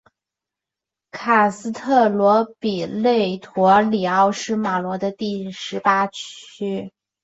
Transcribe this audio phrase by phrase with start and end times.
[1.11, 6.91] 卡斯特罗比勒陀里奥是罗马的第十八区。